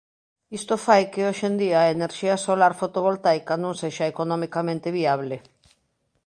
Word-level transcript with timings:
Isto 0.59 0.73
fai 0.85 1.03
que 1.13 1.25
hoxe 1.27 1.45
en 1.51 1.55
día 1.63 1.77
a 1.81 1.91
enerxía 1.95 2.43
solar 2.45 2.73
fotovoltaica 2.81 3.53
non 3.63 3.73
sexa 3.81 4.05
economicamente 4.13 4.89
viable. 4.99 5.37